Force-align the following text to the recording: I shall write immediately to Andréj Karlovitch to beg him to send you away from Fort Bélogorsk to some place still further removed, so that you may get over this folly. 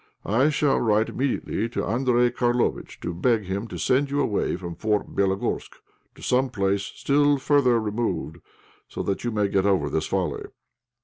I 0.25 0.49
shall 0.49 0.79
write 0.79 1.09
immediately 1.09 1.69
to 1.69 1.81
Andréj 1.81 2.33
Karlovitch 2.33 2.99
to 3.01 3.13
beg 3.13 3.43
him 3.43 3.67
to 3.67 3.77
send 3.77 4.09
you 4.09 4.19
away 4.19 4.55
from 4.55 4.73
Fort 4.73 5.13
Bélogorsk 5.15 5.73
to 6.15 6.23
some 6.23 6.49
place 6.49 6.81
still 6.81 7.37
further 7.37 7.79
removed, 7.79 8.39
so 8.87 9.03
that 9.03 9.23
you 9.23 9.29
may 9.29 9.47
get 9.47 9.67
over 9.67 9.91
this 9.91 10.07
folly. 10.07 10.45